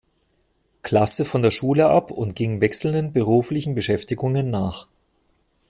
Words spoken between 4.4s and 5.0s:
nach.